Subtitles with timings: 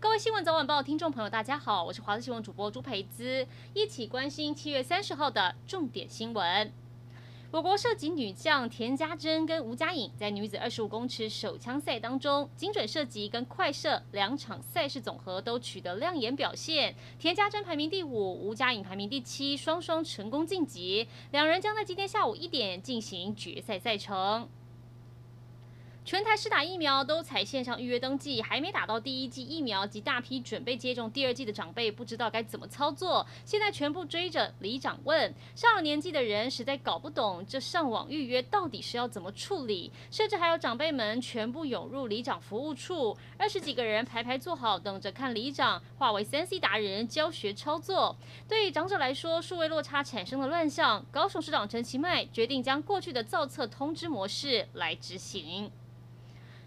[0.00, 6.72] 各位新闻早晚报，听众朋友，大家好，我是华视新闻主播朱培姿，一起关心七月三十号的重点新闻。
[7.50, 16.94] 我国射击女将田家珍跟吴佳颖在女子二十五公尺手枪赛当中，精准射击跟快射两场赛事总和都取得亮眼表现。
[17.18, 21.08] 田家珍排名第五，吴佳颖排名第七，双双成功晋级。
[21.32, 24.48] 两人将在今天下午一点进行决赛赛程。
[26.08, 35.34] 全台施打疫苗都采线上预约登记，还没打到第一剂疫苗及大批准备接种第二剂的长辈不知道该怎么操作，现在全部追着里长问。
[35.54, 48.16] 上了年纪的人实在搞不懂这上网预约到底是要怎么处理，甚至还有长辈们全部涌入里长服务处，二十几个人排排坐好，等着看里长化为三 C 达人教学操作。
[48.48, 55.70] 对于长者来说，数位落差产生的乱象，高雄市长陈其迈决定将过去的造册通知模式来执行。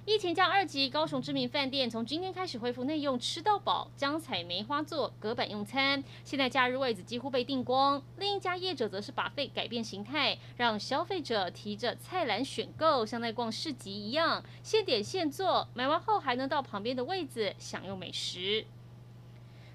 [0.03, 6.03] 疫情降二级，高雄知名饭店从今天开始恢复内用吃到饱，将采梅花座隔板用餐。
[6.25, 8.01] 现在假日位子几乎被订光。
[8.17, 18.65] 另一家业者则是把费改变形态，让消费者提着菜篮选购，像在逛市集一样，现点现做，买完后还能到旁边的位子享用美食。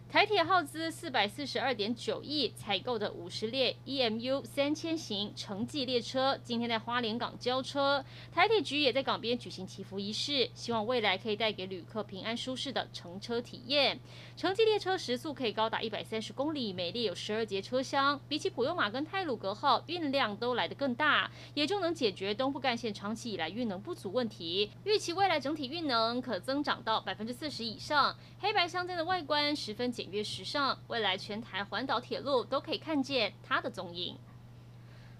[0.08, 8.02] 台铁耗资四百四十二点九亿采购的五十列 EMU 三千型城际列车，今天在花莲港交车。
[8.32, 13.98] 台铁局也在港边举行祈福仪式，希望未来可以带给旅客平安舒适的乘车体验。
[14.36, 24.70] 城际列车时速可以高达一百三十公里，每列有十二节车厢，比起普悠玛跟泰鲁格号运量都来得更大，也就能解决东部干线长期以来运能不足问题。
[24.84, 28.16] 预期未来整体运能可增长到百分之四十以上。
[28.38, 34.18] 黑白相间的外观十分简约时尚，未来全台环岛铁路都可以看见它的踪影。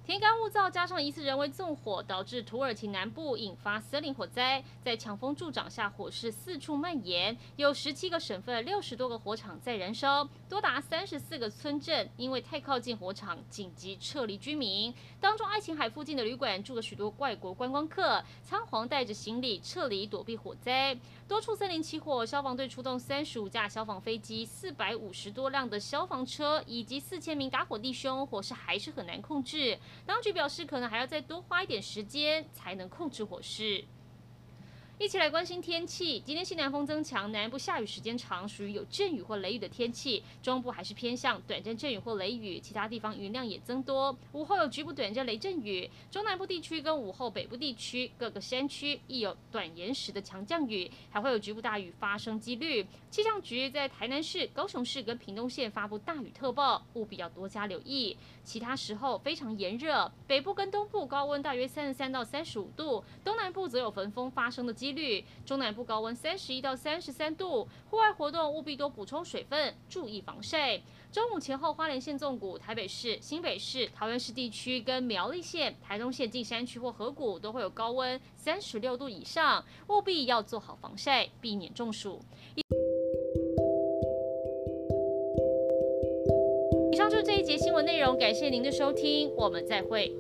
[0.07, 4.63] 天干物燥，加上疑似人为纵火，导致土耳其南部引发森林火灾。
[4.81, 14.95] 在强风助长下，火势四处蔓延，有十七个省份、六十多个火场在燃烧，多达三十四个村镇因为太靠近火场，紧急撤离居民。
[15.21, 20.97] 当中，爱琴海附近的旅馆住了许多外国观光客，仓皇带着行李撤离，躲避火灾。
[21.27, 29.77] 多处森林起火，消防队出动三十五架消防飞机、四百五十多辆的消防车，以及四千名打火弟兄，火势还是很难控制。
[30.05, 33.85] 当局表示，可能还要再多花一点时间才能控制火势。
[34.99, 36.19] 一起来关心天气。
[36.21, 40.23] 今天西南风增强，南部下雨时间长，属于有阵雨或雷雨的天气。
[40.43, 44.17] 中部还是偏向短暂阵雨或雷雨，其他地方云量也增多。
[44.33, 45.91] 午后有局部短暂雷阵雨。
[46.11, 52.87] 中南部地区跟午后北部地区各个山区亦有短延时的强降雨，还会有局部大雨发生几率。
[53.11, 58.17] 气象局在台南市、高雄市跟屏东县发布大雨特报，务必要多加留意。
[58.45, 70.81] 其他时候非常炎热，北部跟东部高温大约三十三到三十五度，东南部则有焚风发生的机几率，中南部高温三十一到三十三度，户外活动务必多补充水分，注意防晒。
[71.11, 82.21] 中午前后，花莲县纵谷、台北市、新北市、桃园市地区跟苗栗县、台东县近山区或河谷都会有高温三十六度以上，务必要做好防晒，避免中暑。
[86.93, 90.15] 以上就是这一节新闻内容，感谢您的收听，我们再会。